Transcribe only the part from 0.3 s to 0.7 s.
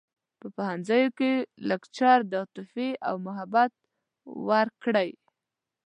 په